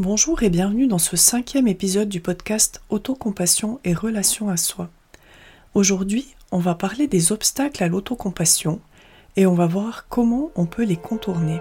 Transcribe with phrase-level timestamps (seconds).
[0.00, 4.90] Bonjour et bienvenue dans ce cinquième épisode du podcast Autocompassion et relation à soi.
[5.74, 8.80] Aujourd'hui, on va parler des obstacles à l'autocompassion
[9.36, 11.60] et on va voir comment on peut les contourner.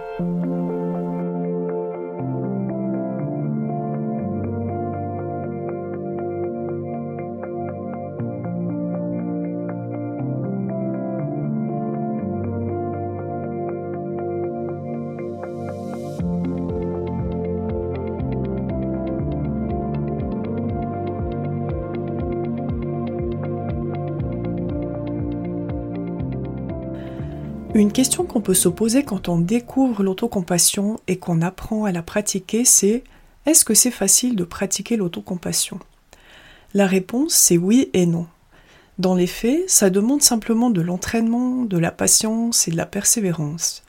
[27.83, 32.01] Une question qu'on peut se poser quand on découvre l'autocompassion et qu'on apprend à la
[32.01, 33.03] pratiquer, c'est
[33.45, 35.79] est-ce que c'est facile de pratiquer l'autocompassion?
[36.73, 38.25] La réponse, c'est oui et non.
[38.99, 43.84] Dans les faits, ça demande simplement de l'entraînement, de la patience et de la persévérance.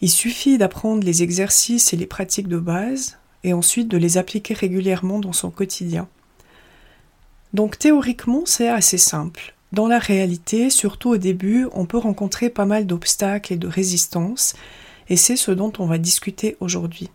[0.00, 4.54] Il suffit d'apprendre les exercices et les pratiques de base et ensuite de les appliquer
[4.54, 6.08] régulièrement dans son quotidien.
[7.52, 9.54] Donc théoriquement, c'est assez simple.
[9.72, 14.54] Dans la réalité, surtout au début, on peut rencontrer pas mal d'obstacles et de résistances,
[15.08, 17.08] et c'est ce dont on va discuter aujourd'hui.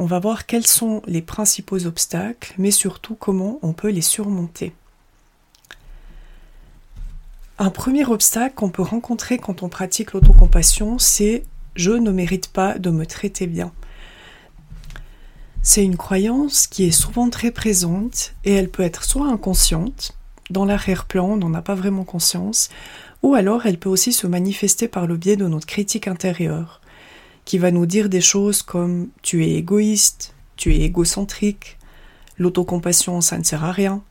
[0.00, 4.74] On va voir quels sont les principaux obstacles, mais surtout comment on peut les surmonter.
[7.60, 11.44] Un premier obstacle qu'on peut rencontrer quand on pratique l'autocompassion, c'est
[11.76, 13.72] je ne mérite pas de me traiter bien.
[15.62, 20.16] C'est une croyance qui est souvent très présente et elle peut être soit inconsciente,
[20.50, 22.68] dans l'arrière-plan, on n'en a pas vraiment conscience,
[23.22, 26.80] ou alors elle peut aussi se manifester par le biais de notre critique intérieure,
[27.44, 31.78] qui va nous dire des choses comme tu es égoïste, tu es égocentrique,
[32.38, 34.02] l'autocompassion ça ne sert à rien.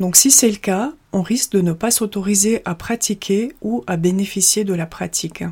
[0.00, 3.96] Donc si c'est le cas, on risque de ne pas s'autoriser à pratiquer ou à
[3.96, 5.44] bénéficier de la pratique.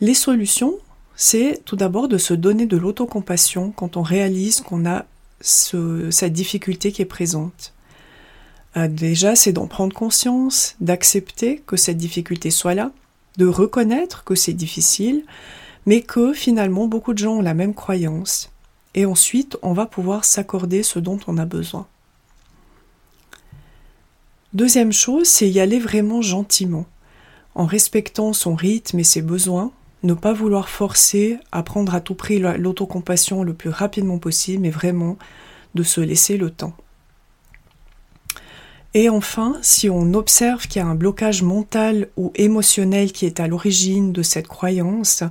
[0.00, 0.74] Les solutions,
[1.16, 5.06] c'est tout d'abord de se donner de l'autocompassion quand on réalise qu'on a
[5.40, 7.72] cette difficulté qui est présente.
[8.74, 12.90] Déjà, c'est d'en prendre conscience, d'accepter que cette difficulté soit là,
[13.36, 15.24] de reconnaître que c'est difficile,
[15.84, 18.50] mais que finalement beaucoup de gens ont la même croyance.
[18.94, 21.86] Et ensuite, on va pouvoir s'accorder ce dont on a besoin.
[24.52, 26.84] Deuxième chose, c'est y aller vraiment gentiment,
[27.54, 32.14] en respectant son rythme et ses besoins, ne pas vouloir forcer à prendre à tout
[32.14, 35.16] prix l'autocompassion le plus rapidement possible, mais vraiment
[35.74, 36.74] de se laisser le temps.
[38.94, 43.40] Et enfin, si on observe qu'il y a un blocage mental ou émotionnel qui est
[43.40, 45.22] à l'origine de cette croyance,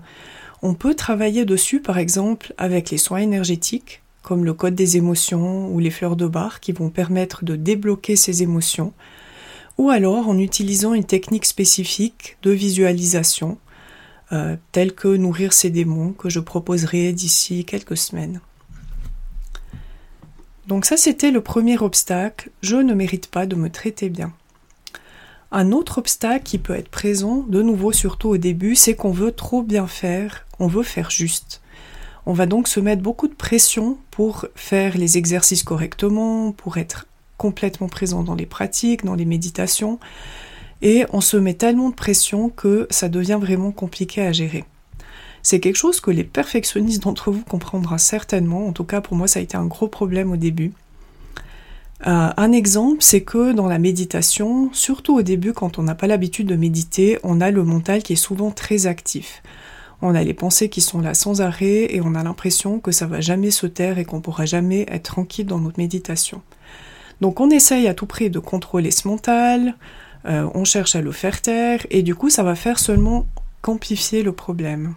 [0.63, 5.69] on peut travailler dessus par exemple avec les soins énergétiques, comme le code des émotions
[5.69, 8.93] ou les fleurs de bar qui vont permettre de débloquer ces émotions,
[9.77, 13.59] ou alors en utilisant une technique spécifique de visualisation,
[14.31, 18.41] euh, telle que nourrir ces démons que je proposerai d'ici quelques semaines.
[20.67, 24.31] Donc ça, c'était le premier obstacle, je ne mérite pas de me traiter bien.
[25.51, 29.33] Un autre obstacle qui peut être présent, de nouveau surtout au début, c'est qu'on veut
[29.33, 31.61] trop bien faire, on veut faire juste.
[32.25, 37.07] On va donc se mettre beaucoup de pression pour faire les exercices correctement, pour être
[37.37, 39.99] complètement présent dans les pratiques, dans les méditations,
[40.83, 44.63] et on se met tellement de pression que ça devient vraiment compliqué à gérer.
[45.43, 48.67] C'est quelque chose que les perfectionnistes d'entre vous comprendront certainement.
[48.67, 50.71] En tout cas, pour moi, ça a été un gros problème au début.
[52.07, 56.07] Euh, un exemple, c'est que dans la méditation, surtout au début, quand on n'a pas
[56.07, 59.43] l'habitude de méditer, on a le mental qui est souvent très actif.
[60.01, 63.05] On a les pensées qui sont là sans arrêt et on a l'impression que ça
[63.05, 66.41] va jamais se taire et qu'on pourra jamais être tranquille dans notre méditation.
[67.21, 69.75] Donc on essaye à tout prix de contrôler ce mental,
[70.25, 73.27] euh, on cherche à le faire taire et du coup ça va faire seulement
[73.61, 74.95] qu'amplifier le problème.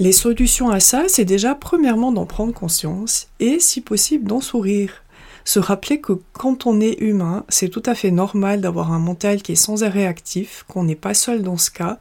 [0.00, 5.02] Les solutions à ça, c'est déjà premièrement d'en prendre conscience et si possible d'en sourire.
[5.44, 9.42] Se rappeler que quand on est humain, c'est tout à fait normal d'avoir un mental
[9.42, 11.98] qui est sans arrêt actif, qu'on n'est pas seul dans ce cas,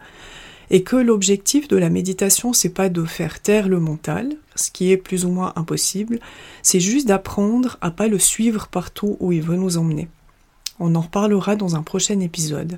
[0.70, 4.92] et que l'objectif de la méditation, c'est pas de faire taire le mental, ce qui
[4.92, 6.20] est plus ou moins impossible,
[6.62, 10.08] c'est juste d'apprendre à pas le suivre partout où il veut nous emmener.
[10.80, 12.78] On en reparlera dans un prochain épisode.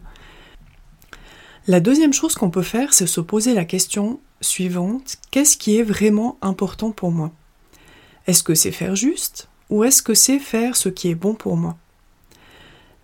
[1.69, 5.83] La deuxième chose qu'on peut faire, c'est se poser la question suivante, qu'est-ce qui est
[5.83, 7.31] vraiment important pour moi?
[8.25, 11.57] Est-ce que c'est faire juste ou est-ce que c'est faire ce qui est bon pour
[11.57, 11.77] moi?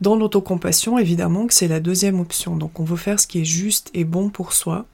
[0.01, 3.45] Dans l'autocompassion, évidemment que c'est la deuxième option, donc on veut faire ce qui est
[3.45, 4.87] juste et bon pour soi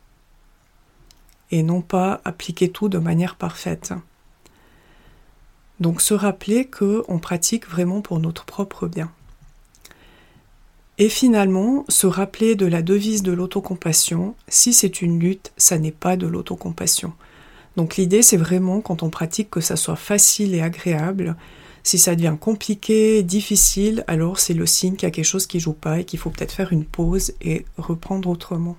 [1.49, 3.93] et non pas appliquer tout de manière parfaite.
[5.79, 9.13] Donc se rappeler que on pratique vraiment pour notre propre bien.
[11.01, 15.89] Et finalement, se rappeler de la devise de l'autocompassion, si c'est une lutte, ça n'est
[15.89, 17.11] pas de l'autocompassion.
[17.75, 21.35] Donc l'idée, c'est vraiment quand on pratique que ça soit facile et agréable.
[21.81, 25.59] Si ça devient compliqué, difficile, alors c'est le signe qu'il y a quelque chose qui
[25.59, 28.77] joue pas et qu'il faut peut-être faire une pause et reprendre autrement.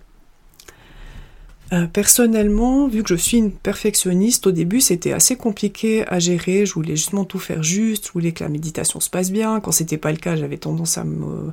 [1.72, 6.66] Euh, personnellement, vu que je suis une perfectionniste, au début c'était assez compliqué à gérer.
[6.66, 9.58] Je voulais justement tout faire juste, je voulais que la méditation se passe bien.
[9.58, 11.50] Quand c'était pas le cas, j'avais tendance à me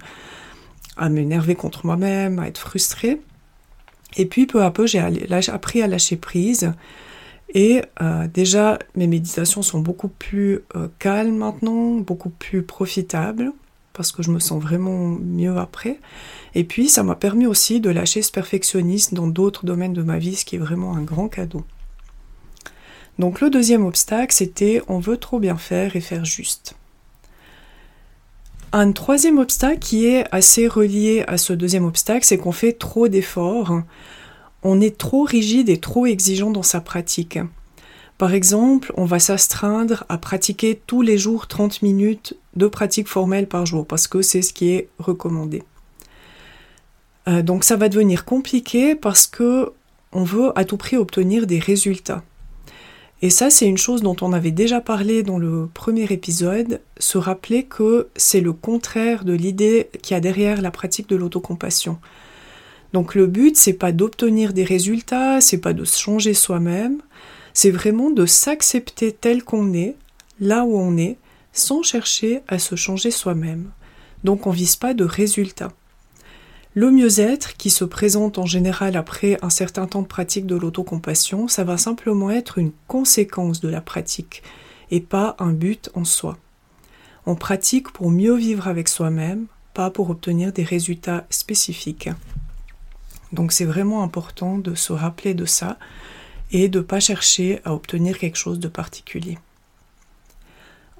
[1.00, 3.20] à m'énerver contre moi-même, à être frustrée.
[4.18, 6.72] Et puis peu à peu, j'ai appris à lâcher prise.
[7.54, 13.52] Et euh, déjà, mes méditations sont beaucoup plus euh, calmes maintenant, beaucoup plus profitables
[13.94, 16.00] parce que je me sens vraiment mieux après.
[16.56, 20.20] Et puis ça m'a permis aussi de lâcher ce perfectionnisme dans d'autres domaines de ma
[20.20, 21.66] vie, ce qui est vraiment un grand cadeau.
[23.18, 26.76] Donc le deuxième obstacle, c'était on veut trop bien faire et faire juste.
[28.72, 33.08] Un troisième obstacle qui est assez relié à ce deuxième obstacle, c'est qu'on fait trop
[33.08, 33.82] d'efforts.
[34.62, 37.40] On est trop rigide et trop exigeant dans sa pratique.
[38.20, 43.48] Par exemple, on va s'astreindre à pratiquer tous les jours 30 minutes de pratique formelle
[43.48, 45.64] par jour parce que c'est ce qui est recommandé.
[47.28, 49.72] Euh, donc ça va devenir compliqué parce que
[50.12, 52.24] on veut à tout prix obtenir des résultats.
[53.22, 57.18] Et ça, c'est une chose dont on avait déjà parlé dans le premier épisode, se
[57.18, 62.00] rappeler que c'est le contraire de l'idée qu'il y a derrière la pratique de l'autocompassion.
[62.94, 67.02] Donc le but, c'est pas d'obtenir des résultats, c'est pas de se changer soi-même,
[67.54, 69.96] c'est vraiment de s'accepter tel qu'on est,
[70.40, 71.18] là où on est,
[71.52, 73.70] sans chercher à se changer soi-même.
[74.24, 75.74] Donc on vise pas de résultats.
[76.76, 81.48] Le mieux-être, qui se présente en général après un certain temps de pratique de l'autocompassion,
[81.48, 84.44] ça va simplement être une conséquence de la pratique
[84.92, 86.38] et pas un but en soi.
[87.26, 92.10] On pratique pour mieux vivre avec soi-même, pas pour obtenir des résultats spécifiques.
[93.34, 95.78] Donc c'est vraiment important de se rappeler de ça
[96.52, 99.40] et de ne pas chercher à obtenir quelque chose de particulier.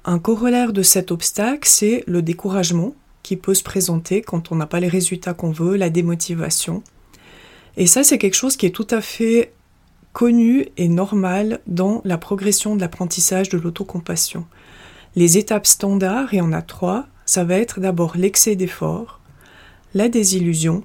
[0.04, 4.66] Un corollaire de cet obstacle, c'est le découragement qui peut se présenter quand on n'a
[4.66, 6.82] pas les résultats qu'on veut, la démotivation.
[7.76, 9.52] Et ça, c'est quelque chose qui est tout à fait
[10.12, 14.46] connu et normal dans la progression de l'apprentissage de l'autocompassion.
[15.16, 19.20] Les étapes standards, y en a trois, ça va être d'abord l'excès d'effort,
[19.94, 20.84] la désillusion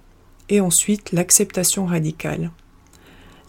[0.50, 2.52] et ensuite l'acceptation radicale.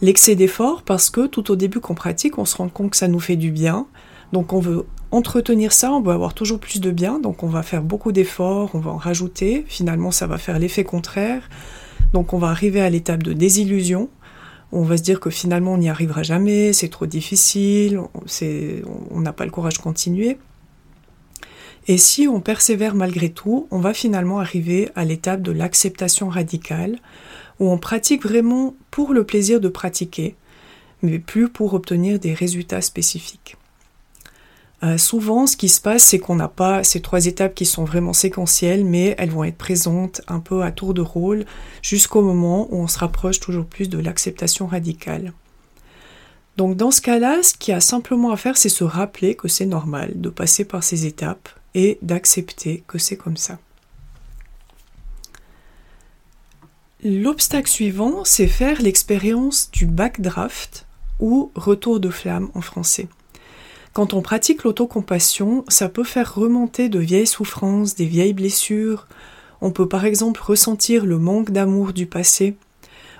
[0.01, 3.07] L'excès d'effort parce que tout au début qu'on pratique, on se rend compte que ça
[3.07, 3.87] nous fait du bien.
[4.33, 7.63] Donc on veut entretenir ça, on veut avoir toujours plus de bien, donc on va
[7.63, 9.65] faire beaucoup d'efforts, on va en rajouter.
[9.67, 11.49] Finalement, ça va faire l'effet contraire.
[12.13, 14.09] Donc on va arriver à l'étape de désillusion.
[14.71, 18.01] On va se dire que finalement on n'y arrivera jamais, c'est trop difficile,
[19.11, 20.37] on n'a pas le courage de continuer.
[21.87, 26.97] Et si on persévère malgré tout, on va finalement arriver à l'étape de l'acceptation radicale,
[27.61, 30.35] où on pratique vraiment pour le plaisir de pratiquer,
[31.01, 33.55] mais plus pour obtenir des résultats spécifiques.
[34.83, 37.83] Euh, souvent, ce qui se passe, c'est qu'on n'a pas ces trois étapes qui sont
[37.83, 41.45] vraiment séquentielles, mais elles vont être présentes un peu à tour de rôle
[41.81, 45.33] jusqu'au moment où on se rapproche toujours plus de l'acceptation radicale.
[46.57, 49.47] Donc dans ce cas-là, ce qu'il y a simplement à faire, c'est se rappeler que
[49.47, 53.59] c'est normal de passer par ces étapes et d'accepter que c'est comme ça.
[57.03, 60.87] L'obstacle suivant, c'est faire l'expérience du backdraft
[61.19, 63.07] ou retour de flamme en français.
[63.97, 69.07] Quand on pratique l'autocompassion, ça peut faire remonter de vieilles souffrances, des vieilles blessures.
[69.59, 72.57] On peut par exemple ressentir le manque d'amour du passé,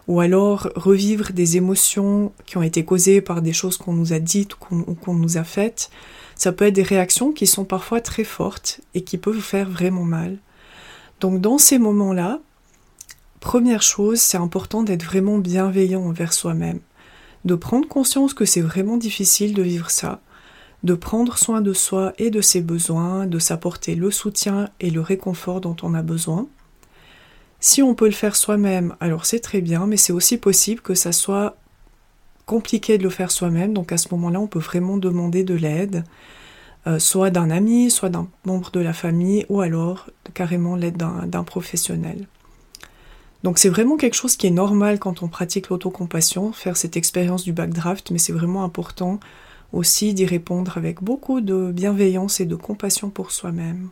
[0.07, 4.19] ou alors revivre des émotions qui ont été causées par des choses qu'on nous a
[4.19, 5.89] dites ou qu'on nous a faites.
[6.35, 10.05] Ça peut être des réactions qui sont parfois très fortes et qui peuvent faire vraiment
[10.05, 10.37] mal.
[11.21, 12.39] Donc dans ces moments-là,
[13.39, 16.81] Première chose, c'est important d'être vraiment bienveillant envers soi-même,
[17.45, 20.21] de prendre conscience que c'est vraiment difficile de vivre ça,
[20.83, 25.01] de prendre soin de soi et de ses besoins, de s'apporter le soutien et le
[25.01, 26.47] réconfort dont on a besoin.
[27.59, 30.93] Si on peut le faire soi-même, alors c'est très bien, mais c'est aussi possible que
[30.93, 31.57] ça soit
[32.45, 36.03] compliqué de le faire soi-même, donc à ce moment-là, on peut vraiment demander de l'aide,
[36.85, 41.43] euh, soit d'un ami, soit d'un membre de la famille, ou alors carrément l'aide d'un
[41.43, 42.27] professionnel.
[43.43, 47.43] Donc c'est vraiment quelque chose qui est normal quand on pratique l'autocompassion, faire cette expérience
[47.43, 49.19] du backdraft, mais c'est vraiment important
[49.73, 53.89] aussi d'y répondre avec beaucoup de bienveillance et de compassion pour soi-même.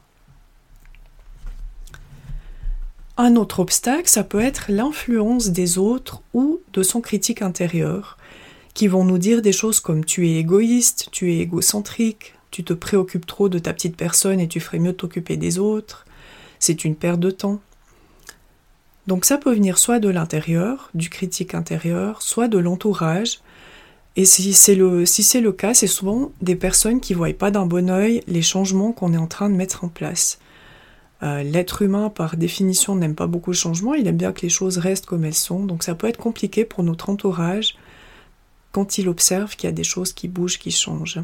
[3.18, 8.18] Un autre obstacle, ça peut être l'influence des autres ou de son critique intérieur,
[8.74, 12.74] qui vont nous dire des choses comme tu es égoïste, tu es égocentrique, tu te
[12.74, 16.06] préoccupes trop de ta petite personne et tu ferais mieux t'occuper des autres,
[16.60, 17.62] c'est une perte de temps.
[19.08, 23.40] Donc ça peut venir soit de l'intérieur, du critique intérieur, soit de l'entourage,
[24.18, 27.90] Et si c'est le, cas, c'est souvent des personnes qui ne voient pas d'un bon
[27.90, 30.40] oeil les changements qu'on est en train de mettre en place.
[31.24, 34.50] Euh, l'être humain, par définition, n'aime pas beaucoup le changement, il aime bien que les
[34.50, 37.76] choses restent comme elles sont, donc ça peut être compliqué pour notre entourage
[38.72, 41.22] quand il observe qu'il y a des choses qui bougent, qui changent.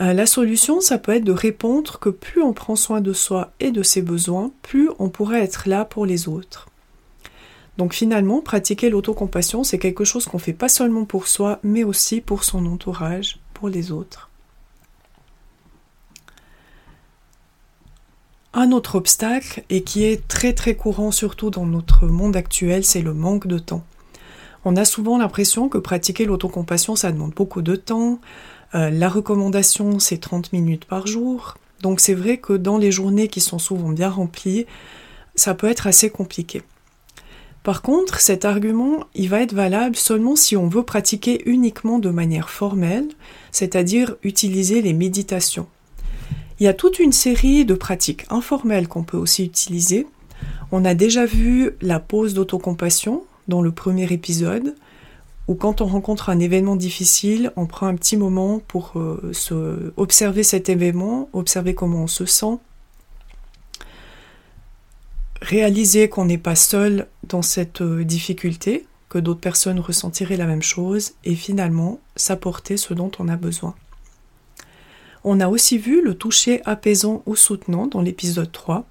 [0.00, 3.52] Euh, la solution, ça peut être de répondre que plus on prend soin de soi
[3.60, 6.68] et de ses besoins, plus on pourrait être là pour les autres.
[7.78, 12.20] Donc finalement, pratiquer l'autocompassion, c'est quelque chose qu'on fait pas seulement pour soi, mais aussi
[12.20, 14.30] pour son entourage, pour les autres.
[18.54, 23.02] Un autre obstacle, et qui est très très courant surtout dans notre monde actuel, c'est
[23.02, 23.84] le manque de temps.
[24.64, 28.18] On a souvent l'impression que pratiquer l'autocompassion, ça demande beaucoup de temps.
[28.74, 31.58] Euh, la recommandation, c'est 30 minutes par jour.
[31.82, 34.66] Donc c'est vrai que dans les journées qui sont souvent bien remplies,
[35.34, 36.62] ça peut être assez compliqué.
[37.66, 42.10] Par contre, cet argument, il va être valable seulement si on veut pratiquer uniquement de
[42.10, 43.08] manière formelle,
[43.50, 45.66] c'est-à-dire utiliser les méditations.
[46.60, 50.06] Il y a toute une série de pratiques informelles qu'on peut aussi utiliser.
[50.70, 54.76] On a déjà vu la pause d'autocompassion dans le premier épisode,
[55.48, 59.92] où quand on rencontre un événement difficile, on prend un petit moment pour euh, se
[59.96, 62.58] observer cet événement, observer comment on se sent,
[65.40, 70.62] réaliser qu'on n'est pas seul dans cette euh, difficulté, que d'autres personnes ressentiraient la même
[70.62, 73.74] chose, et finalement s'apporter ce dont on a besoin.
[75.24, 78.86] On a aussi vu le toucher apaisant ou soutenant dans l'épisode 3,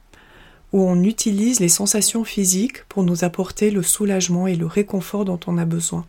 [0.73, 5.39] où on utilise les sensations physiques pour nous apporter le soulagement et le réconfort dont
[5.47, 6.05] on a besoin.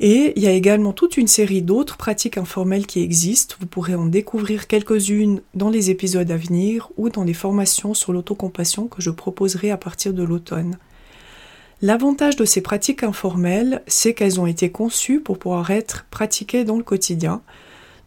[0.00, 3.56] Et il y a également toute une série d'autres pratiques informelles qui existent.
[3.60, 8.12] Vous pourrez en découvrir quelques-unes dans les épisodes à venir ou dans les formations sur
[8.12, 10.78] l'autocompassion que je proposerai à partir de l'automne.
[11.80, 16.76] L'avantage de ces pratiques informelles, c'est qu'elles ont été conçues pour pouvoir être pratiquées dans
[16.76, 17.42] le quotidien.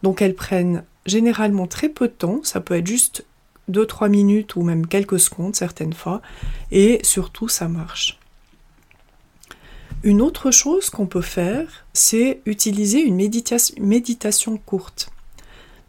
[0.02, 3.24] Donc elles prennent généralement très peu de temps, ça peut être juste
[3.70, 6.22] 2-3 minutes ou même quelques secondes certaines fois,
[6.70, 8.17] et surtout ça marche.
[10.04, 15.10] Une autre chose qu'on peut faire, c'est utiliser une méditation courte.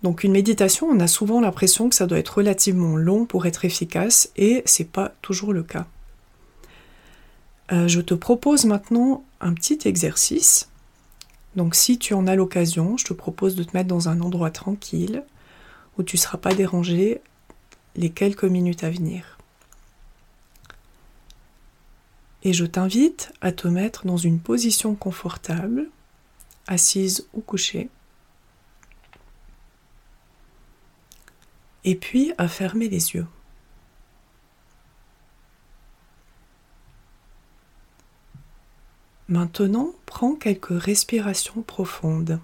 [0.01, 3.65] Donc une méditation, on a souvent l'impression que ça doit être relativement long pour être
[3.65, 5.85] efficace et c'est pas toujours le cas.
[7.71, 10.69] Euh, je te propose maintenant un petit exercice.
[11.55, 14.51] Donc si tu en as l'occasion, je te propose de te mettre dans un endroit
[14.51, 15.23] tranquille
[15.97, 17.21] où tu ne seras pas dérangé
[17.95, 19.38] les quelques minutes à venir.
[22.43, 25.89] Et je t'invite à te mettre dans une position confortable,
[26.67, 27.89] assise ou couchée.
[31.83, 33.27] Et puis à fermer les yeux.
[39.27, 42.39] Maintenant, prends quelques respirations profondes.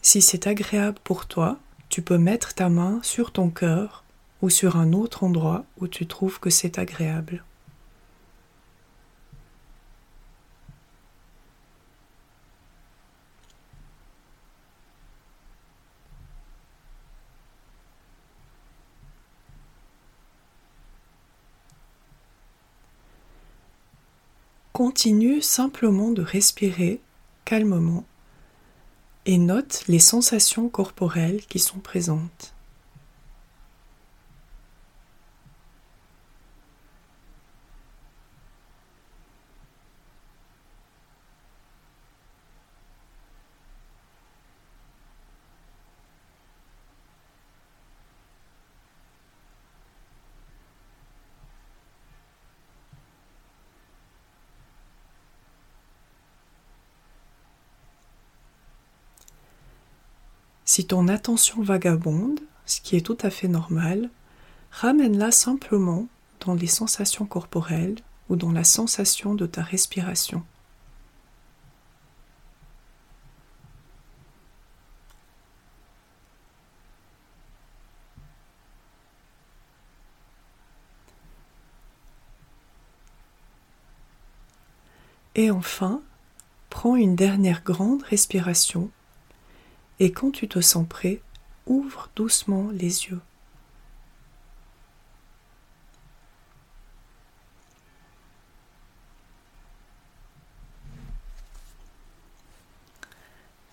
[0.00, 1.58] Si c'est agréable pour toi,
[1.90, 4.04] tu peux mettre ta main sur ton cœur
[4.42, 7.44] ou sur un autre endroit où tu trouves que c'est agréable.
[24.72, 27.00] Continue simplement de respirer
[27.44, 28.04] calmement
[29.30, 32.52] et note les sensations corporelles qui sont présentes.
[60.72, 64.08] Si ton attention vagabonde, ce qui est tout à fait normal,
[64.70, 66.06] ramène-la simplement
[66.46, 67.96] dans les sensations corporelles
[68.28, 70.44] ou dans la sensation de ta respiration.
[85.34, 86.00] Et enfin,
[86.68, 88.88] prends une dernière grande respiration
[90.00, 91.20] et quand tu te sens prêt,
[91.66, 93.20] ouvre doucement les yeux.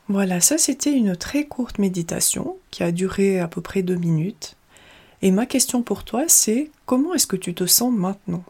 [0.10, 4.56] Voilà, ça c'était une très courte méditation qui a duré à peu près deux minutes.
[5.22, 8.44] Et ma question pour toi, c'est comment est-ce que tu te sens maintenant?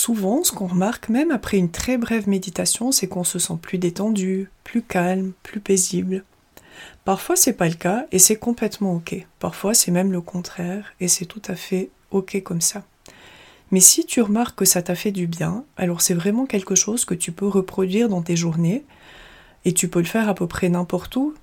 [0.00, 3.78] Souvent, ce qu'on remarque même après une très brève méditation, c'est qu'on se sent plus
[3.78, 6.22] détendu, plus calme, plus paisible.
[7.04, 9.26] Parfois, c'est pas le cas et c'est complètement ok.
[9.40, 12.84] Parfois, c'est même le contraire et c'est tout à fait ok comme ça.
[13.72, 17.04] Mais si tu remarques que ça t'a fait du bien, alors c'est vraiment quelque chose
[17.04, 18.84] que tu peux reproduire dans tes journées
[19.64, 21.34] et tu peux le faire à peu près n'importe où.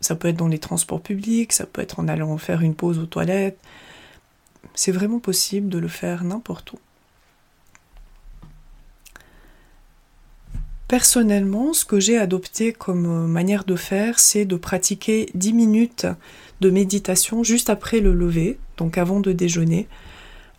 [0.00, 3.00] Ça peut être dans les transports publics, ça peut être en allant faire une pause
[3.00, 3.58] aux toilettes.
[4.76, 6.78] C'est vraiment possible de le faire n'importe où.
[10.90, 16.08] Personnellement, ce que j'ai adopté comme euh, manière de faire, c'est de pratiquer 10 minutes
[16.60, 19.86] de méditation juste après le lever, donc avant de déjeuner.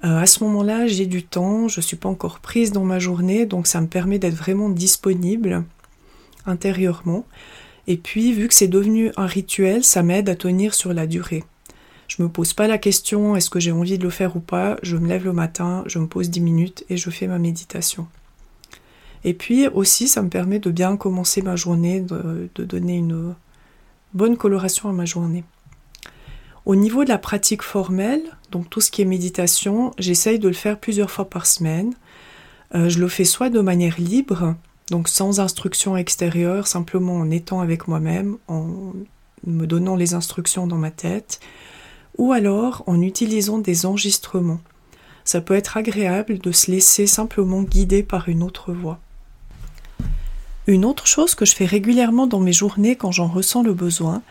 [0.05, 2.97] Euh, à ce moment-là, j'ai du temps, je ne suis pas encore prise dans ma
[2.97, 5.65] journée, donc ça me permet d'être vraiment disponible
[6.45, 7.25] intérieurement.
[7.87, 11.43] Et puis, vu que c'est devenu un rituel, ça m'aide à tenir sur la durée.
[12.07, 14.77] Je me pose pas la question est-ce que j'ai envie de le faire ou pas,
[14.81, 18.07] je me lève le matin, je me pose 10 minutes et je fais ma méditation.
[19.23, 23.35] Et puis aussi, ça me permet de bien commencer ma journée, de, donner une
[24.13, 25.43] bonne coloration à ma journée.
[26.65, 30.53] Au niveau de la pratique formelle, donc tout ce qui est méditation, j'essaye de le
[30.53, 31.93] faire plusieurs fois par semaine.
[32.75, 34.55] Euh, je le fais soit de manière libre,
[34.89, 38.93] donc sans instruction extérieure, simplement en étant avec moi-même, en
[39.45, 41.39] me donnant les instructions dans ma tête,
[42.17, 44.61] ou alors en utilisant des enregistrements.
[45.23, 48.99] Ça peut être agréable de se laisser simplement guider par une autre voix.
[50.67, 54.21] Une autre chose que je fais régulièrement dans mes journées quand j'en ressens le besoin,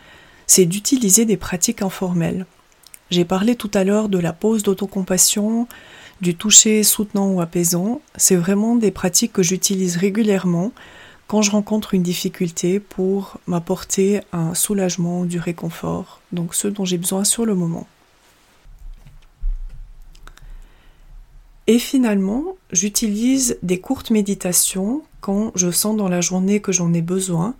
[0.46, 2.46] c'est d'utiliser des pratiques informelles.
[3.10, 5.66] J'ai parlé tout à l'heure de la pause d'autocompassion,
[6.20, 8.00] du toucher soutenant ou apaisant.
[8.14, 10.70] C'est vraiment des pratiques que j'utilise régulièrement
[11.26, 16.84] quand je rencontre une difficulté pour m'apporter un soulagement ou du réconfort, donc ce dont
[16.84, 17.88] j'ai besoin sur le moment.
[21.70, 27.00] Et finalement, j'utilise des courtes méditations quand je sens dans la journée que j'en ai
[27.00, 27.54] besoin.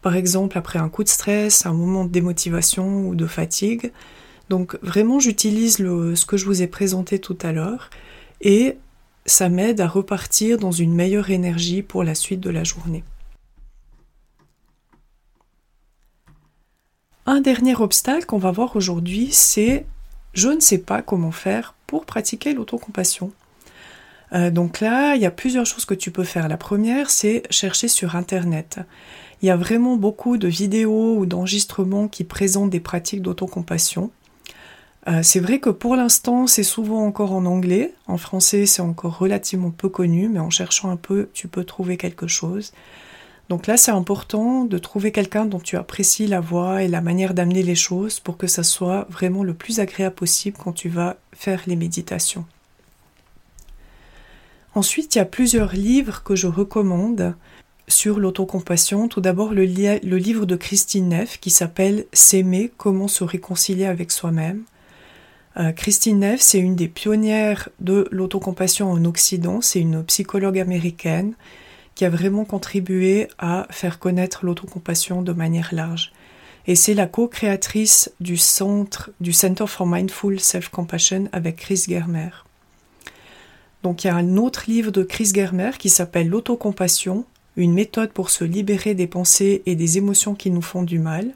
[0.00, 3.92] Par exemple, après un coup de stress, un moment de démotivation ou de fatigue.
[4.48, 7.90] Donc vraiment, j'utilise ce que je vous ai présenté tout à l'heure
[8.40, 8.78] et
[9.26, 13.04] ça m'aide à repartir dans une meilleure énergie pour la suite de la journée.
[17.26, 19.84] Un dernier obstacle qu'on va voir aujourd'hui, c'est
[20.32, 23.32] je ne sais pas comment faire pour pratiquer l'autocompassion.
[24.32, 26.48] Euh, donc là, il y a plusieurs choses que tu peux faire.
[26.48, 28.80] La première, c'est chercher sur Internet.
[29.42, 34.10] Il y a vraiment beaucoup de vidéos ou d'enregistrements qui présentent des pratiques d'autocompassion.
[35.08, 37.94] Euh, c'est vrai que pour l'instant, c'est souvent encore en anglais.
[38.06, 41.96] En français, c'est encore relativement peu connu, mais en cherchant un peu, tu peux trouver
[41.96, 42.72] quelque chose.
[43.48, 47.34] Donc là, c'est important de trouver quelqu'un dont tu apprécies la voix et la manière
[47.34, 51.16] d'amener les choses pour que ça soit vraiment le plus agréable possible quand tu vas
[51.32, 52.44] faire les méditations.
[54.74, 57.34] Ensuite, il y a plusieurs livres que je recommande
[57.88, 59.08] sur l'autocompassion.
[59.08, 64.62] Tout d'abord, le, livre de Christine Neff qui s'appelle S'aimer, comment se réconcilier avec soi-même.
[65.56, 69.60] Euh, Christine Neff, c'est une des pionnières de l'autocompassion en Occident.
[69.60, 71.34] C'est une psychologue américaine
[71.96, 76.12] qui a vraiment contribué à faire connaître l'autocompassion de manière large.
[76.68, 82.30] Et c'est la co-créatrice du centre, du Center for Mindful Self-Compassion avec Chris Germer.
[83.82, 87.24] Donc il y a un autre livre de Chris Germer qui s'appelle L'autocompassion,
[87.56, 91.34] une méthode pour se libérer des pensées et des émotions qui nous font du mal,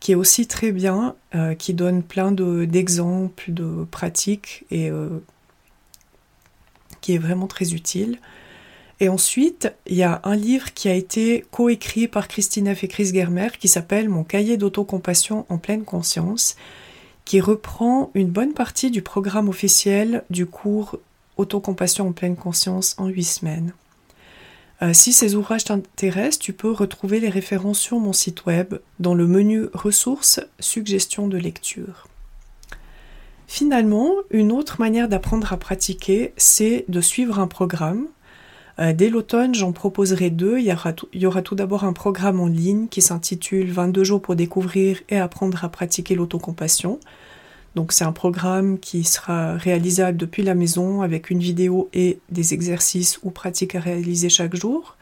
[0.00, 5.22] qui est aussi très bien, euh, qui donne plein d'exemples, de, pratiques et euh,
[7.00, 8.18] qui est vraiment très utile.
[9.00, 13.10] Et ensuite, il y a un livre qui a été coécrit par Christine et Chris
[13.12, 16.56] Germer qui s'appelle Mon cahier d'autocompassion en pleine conscience,
[17.24, 20.98] qui reprend une bonne partie du programme officiel du cours
[21.36, 23.72] Autocompassion en pleine conscience en 8 semaines.
[24.82, 29.14] Euh, si ces ouvrages t'intéressent, tu peux retrouver les références sur mon site web dans
[29.14, 32.08] le menu Ressources, Suggestions de lecture.
[33.46, 38.06] Finalement, une autre manière d'apprendre à pratiquer, c'est de suivre un programme.
[38.78, 40.58] Euh, dès l'automne, j'en proposerai deux.
[40.58, 45.00] Il y aura tout, d'abord un programme en ligne qui s'intitule 22 jours pour découvrir
[45.10, 46.98] et apprendre à pratiquer l'autocompassion.
[47.74, 52.52] Donc c'est un programme qui sera réalisable depuis la maison avec une vidéo et des
[52.52, 54.96] exercices ou pratiques à réaliser chaque jour.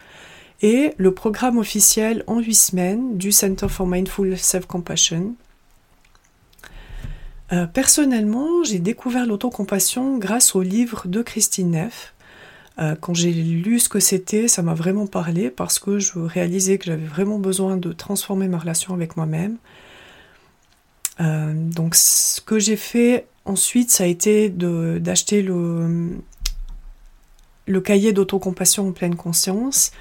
[0.62, 5.34] Et le programme officiel en 8 semaines du Center for Mindful Self-Compassion.
[7.52, 12.14] Euh, personnellement, j'ai découvert l'autocompassion grâce au livre de Christine Neff.
[12.78, 16.78] Euh, quand j'ai lu ce que c'était, ça m'a vraiment parlé parce que je réalisais
[16.78, 19.56] que j'avais vraiment besoin de transformer ma relation avec moi-même
[21.20, 26.20] Euh, donc ce que j'ai fait ensuite, ça a été d'acheter le,
[27.84, 29.92] cahier d'autocompassion en pleine conscience.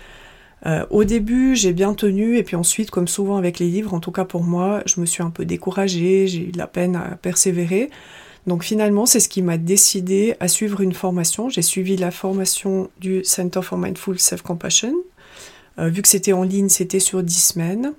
[0.66, 4.00] Euh, au début, j'ai bien tenu, et puis ensuite, comme souvent avec les livres, en
[4.00, 6.96] tout cas pour moi, je me suis un peu découragée, j'ai eu de la peine
[6.96, 7.90] à persévérer.
[8.48, 11.50] Donc finalement, c'est ce qui m'a décidé à suivre une formation.
[11.50, 14.94] J'ai suivi la formation du Center for Mindful Self-Compassion.
[15.78, 17.94] Euh, vu que c'était en ligne, c'était sur 10 semaines.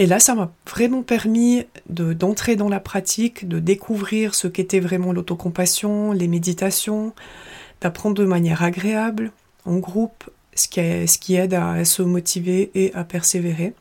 [0.00, 5.12] Et là, ça m'a vraiment permis d'entrer dans la pratique, de découvrir ce qu'était vraiment
[5.12, 7.12] l'autocompassion, les méditations,
[7.82, 9.30] d'apprendre de manière agréable,
[9.66, 13.74] en groupe, ce qui, aide à, se motiver et à persévérer.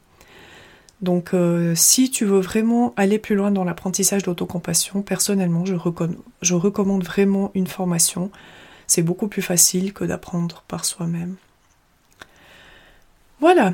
[1.01, 7.05] Donc euh, si tu veux vraiment aller plus loin dans l'apprentissage d'autocompassion, personnellement, je recommande
[7.05, 8.29] vraiment une formation.
[8.87, 11.37] C'est beaucoup plus facile que d'apprendre par soi-même.
[13.39, 13.73] Voilà,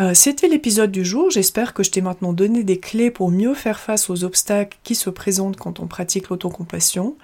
[0.00, 1.30] euh, c'était l'épisode du jour.
[1.30, 4.94] J'espère que je t'ai maintenant donné des clés pour mieux faire face aux obstacles qui
[4.94, 7.16] se présentent quand on pratique l'autocompassion.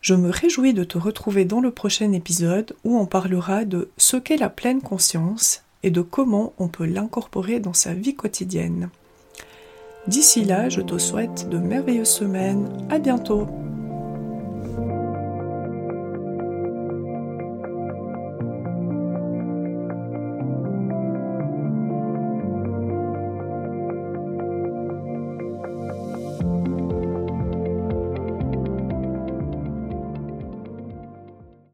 [0.00, 4.16] Je me réjouis de te retrouver dans le prochain épisode où on parlera de ce
[4.16, 8.88] qu'est la pleine conscience et de comment on peut l'incorporer dans sa vie quotidienne.
[10.06, 12.68] D'ici là, je te souhaite de merveilleuses semaines.
[12.90, 13.46] À bientôt!